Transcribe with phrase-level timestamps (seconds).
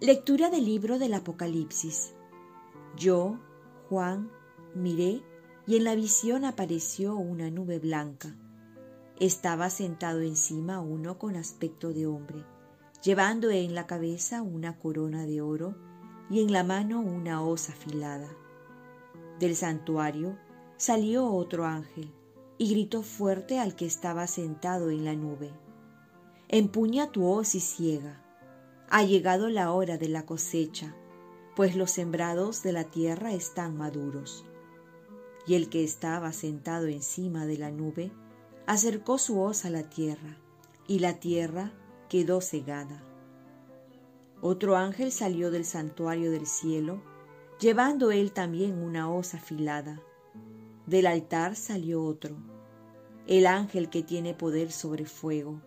[0.00, 2.14] Lectura del libro del Apocalipsis.
[2.96, 3.40] Yo,
[3.88, 4.30] Juan,
[4.72, 5.24] miré
[5.66, 8.36] y en la visión apareció una nube blanca.
[9.18, 12.44] Estaba sentado encima uno con aspecto de hombre,
[13.02, 15.74] llevando en la cabeza una corona de oro
[16.30, 18.28] y en la mano una hoz afilada.
[19.40, 20.38] Del santuario
[20.76, 22.14] salió otro ángel
[22.56, 25.50] y gritó fuerte al que estaba sentado en la nube.
[26.46, 28.27] Empuña tu hoz y ciega.
[28.90, 30.96] Ha llegado la hora de la cosecha,
[31.54, 34.46] pues los sembrados de la tierra están maduros.
[35.46, 38.12] Y el que estaba sentado encima de la nube
[38.66, 40.38] acercó su hoz a la tierra,
[40.86, 41.72] y la tierra
[42.08, 43.04] quedó cegada.
[44.40, 47.02] Otro ángel salió del santuario del cielo,
[47.60, 50.00] llevando él también una hoz afilada.
[50.86, 52.36] Del altar salió otro,
[53.26, 55.60] el ángel que tiene poder sobre fuego,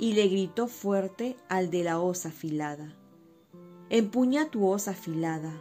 [0.00, 2.96] y le gritó fuerte al de la hoz afilada.
[3.90, 5.52] Empuña tu hoz afilada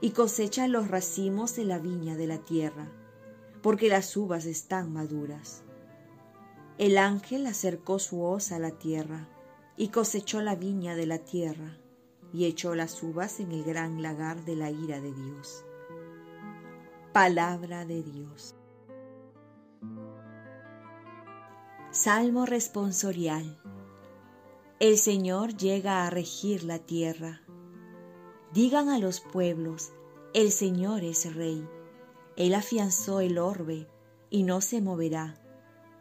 [0.00, 2.88] y cosecha los racimos de la viña de la tierra,
[3.62, 5.64] porque las uvas están maduras.
[6.78, 9.28] El ángel acercó su hoz a la tierra
[9.76, 11.76] y cosechó la viña de la tierra
[12.32, 15.64] y echó las uvas en el gran lagar de la ira de Dios.
[17.12, 18.54] Palabra de Dios.
[21.90, 23.60] Salmo responsorial.
[24.80, 27.42] El Señor llega a regir la tierra.
[28.52, 29.92] Digan a los pueblos,
[30.34, 31.68] el Señor es rey.
[32.36, 33.86] Él afianzó el orbe
[34.30, 35.40] y no se moverá.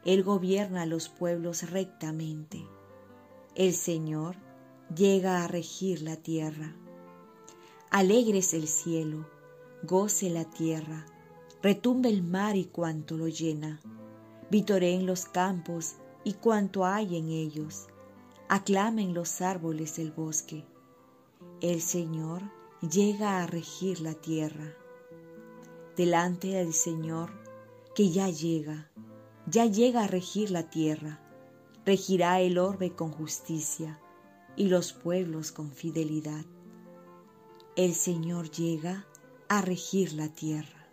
[0.05, 2.65] Él gobierna a los pueblos rectamente.
[3.53, 4.37] El Señor
[4.95, 6.73] llega a regir la tierra.
[7.91, 9.29] Alegres el cielo,
[9.83, 11.05] goce la tierra,
[11.61, 13.81] retumbe el mar y cuanto lo llena
[14.49, 17.87] vitoreen los campos y cuanto hay en ellos,
[18.49, 20.65] aclamen los árboles del bosque.
[21.61, 22.41] El Señor
[22.81, 24.73] llega a regir la tierra.
[25.95, 27.29] Delante del Señor,
[27.93, 28.89] que ya llega,
[29.45, 31.19] ya llega a regir la tierra,
[31.85, 33.99] regirá el orbe con justicia
[34.55, 36.43] y los pueblos con fidelidad.
[37.75, 39.05] El Señor llega
[39.47, 40.87] a regir la tierra.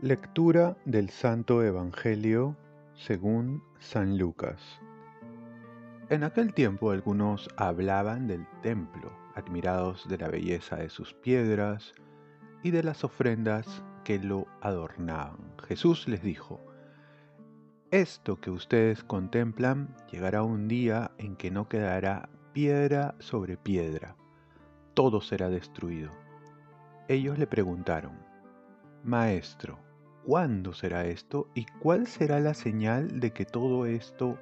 [0.00, 2.56] Lectura del Santo Evangelio
[2.98, 4.80] según San Lucas.
[6.10, 11.94] En aquel tiempo algunos hablaban del templo, admirados de la belleza de sus piedras
[12.64, 15.54] y de las ofrendas que lo adornaban.
[15.68, 16.60] Jesús les dijo,
[17.92, 24.16] Esto que ustedes contemplan llegará un día en que no quedará piedra sobre piedra,
[24.94, 26.10] todo será destruido.
[27.06, 28.18] Ellos le preguntaron,
[29.04, 29.78] Maestro,
[30.28, 34.36] ¿Cuándo será esto y cuál será la señal de que todo esto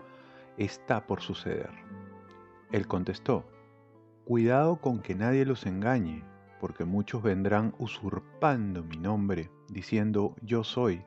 [0.57, 1.71] está por suceder?
[2.73, 3.47] Él contestó,
[4.25, 6.25] Cuidado con que nadie los engañe,
[6.61, 11.05] porque muchos vendrán usurpando mi nombre, diciendo yo soy,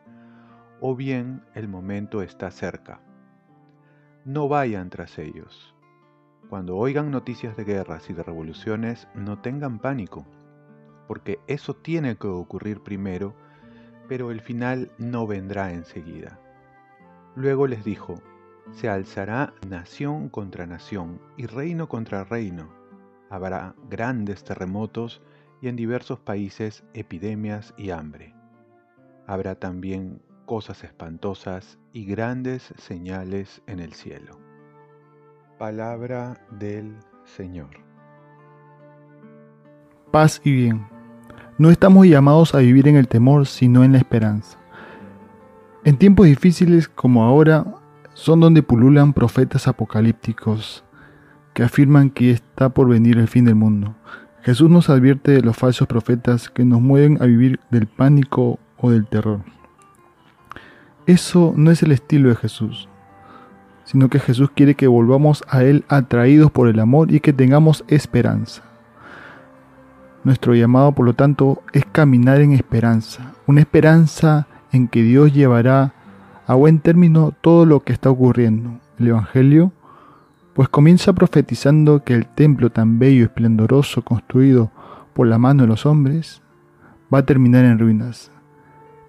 [0.79, 3.01] o bien el momento está cerca.
[4.23, 5.75] No vayan tras ellos.
[6.50, 10.25] Cuando oigan noticias de guerras y de revoluciones, no tengan pánico,
[11.06, 13.35] porque eso tiene que ocurrir primero,
[14.09, 16.39] pero el final no vendrá enseguida.
[17.35, 18.15] Luego les dijo,
[18.71, 22.69] se alzará nación contra nación y reino contra reino.
[23.29, 25.21] Habrá grandes terremotos
[25.61, 28.33] y en diversos países epidemias y hambre.
[29.27, 34.39] Habrá también cosas espantosas y grandes señales en el cielo.
[35.59, 37.69] Palabra del Señor.
[40.11, 40.98] Paz y bien.
[41.57, 44.57] No estamos llamados a vivir en el temor, sino en la esperanza.
[45.84, 47.66] En tiempos difíciles como ahora,
[48.13, 50.84] son donde pululan profetas apocalípticos
[51.53, 53.95] que afirman que está por venir el fin del mundo.
[54.41, 58.91] Jesús nos advierte de los falsos profetas que nos mueven a vivir del pánico o
[58.91, 59.41] del terror.
[61.06, 62.88] Eso no es el estilo de Jesús,
[63.83, 67.83] sino que Jesús quiere que volvamos a Él atraídos por el amor y que tengamos
[67.88, 68.69] esperanza.
[70.24, 75.94] Nuestro llamado, por lo tanto, es caminar en esperanza, una esperanza en que Dios llevará
[76.45, 78.80] a buen término todo lo que está ocurriendo.
[78.98, 79.71] El Evangelio,
[80.54, 84.71] pues comienza profetizando que el templo tan bello y esplendoroso construido
[85.13, 86.42] por la mano de los hombres
[87.13, 88.31] va a terminar en ruinas.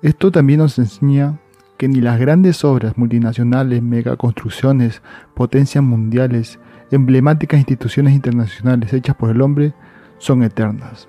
[0.03, 1.39] Esto también nos enseña
[1.77, 5.03] que ni las grandes obras multinacionales, megaconstrucciones,
[5.35, 6.59] potencias mundiales,
[6.91, 9.73] emblemáticas instituciones internacionales hechas por el hombre
[10.21, 11.09] son eternas,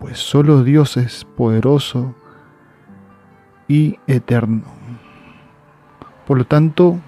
[0.00, 2.14] pues solo Dios es poderoso
[3.68, 4.64] y eterno.
[6.26, 6.98] Por lo tanto,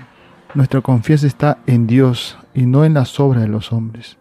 [0.55, 4.19] nuestra confianza está en Dios y no en las obras de los hombres.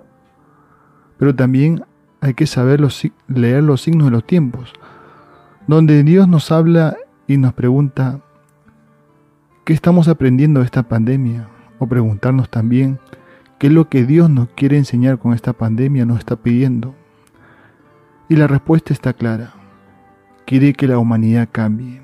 [1.17, 1.83] Pero también
[2.21, 2.81] hay que saber
[3.27, 4.71] leer los signos de los tiempos,
[5.67, 6.95] donde Dios nos habla
[7.27, 8.21] y nos pregunta,
[9.65, 11.49] ¿qué estamos aprendiendo de esta pandemia?
[11.77, 12.99] O preguntarnos también,
[13.59, 16.95] ¿qué es lo que Dios nos quiere enseñar con esta pandemia, nos está pidiendo?
[18.31, 19.51] Y la respuesta está clara,
[20.45, 22.01] quiere que la humanidad cambie.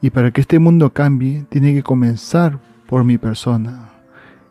[0.00, 3.90] Y para que este mundo cambie, tiene que comenzar por mi persona,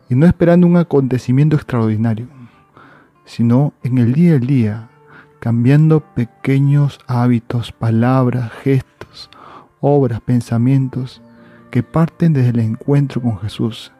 [0.09, 2.27] y no esperando un acontecimiento extraordinario,
[3.25, 4.89] sino en el día a día,
[5.39, 9.31] cambiando pequeños hábitos, palabras, gestos,
[9.79, 11.19] obras, pensamientos
[11.71, 13.91] que parten desde el encuentro con Jesús.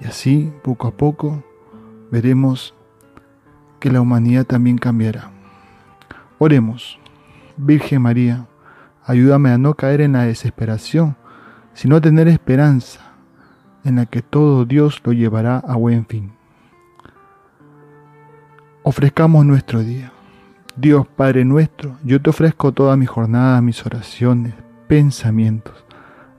[0.00, 1.44] Y así, poco a poco,
[2.10, 2.74] veremos
[3.78, 5.32] que la humanidad también cambiará.
[6.40, 7.00] Oremos,
[7.56, 8.46] Virgen María,
[9.04, 11.16] ayúdame a no caer en la desesperación,
[11.74, 13.00] sino a tener esperanza
[13.84, 16.32] en la que todo Dios lo llevará a buen fin.
[18.84, 20.12] Ofrezcamos nuestro día.
[20.76, 24.54] Dios Padre nuestro, yo te ofrezco toda mi jornada, mis oraciones,
[24.86, 25.84] pensamientos,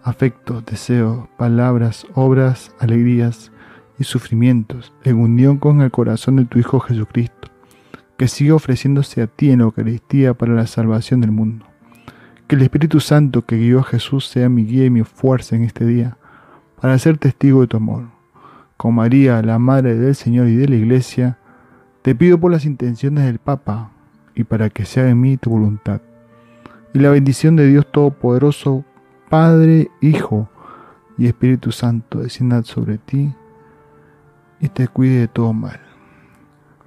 [0.01, 3.51] afectos, deseos, palabras, obras, alegrías
[3.99, 7.49] y sufrimientos, en unión con el corazón de tu Hijo Jesucristo,
[8.19, 11.65] que sigue ofreciéndose a ti en la Eucaristía para la salvación del mundo.
[12.47, 15.63] Que el Espíritu Santo que guió a Jesús sea mi guía y mi fuerza en
[15.63, 16.17] este día,
[16.81, 18.09] para ser testigo de tu amor.
[18.75, 21.37] Con María, la Madre del Señor y de la Iglesia,
[22.01, 23.91] te pido por las intenciones del Papa,
[24.35, 26.01] y para que sea en mí tu voluntad.
[26.93, 28.83] Y la bendición de Dios Todopoderoso,
[29.29, 30.49] Padre, Hijo
[31.17, 33.33] y Espíritu Santo, descienda sobre ti
[34.59, 35.88] y te cuide de todo mal.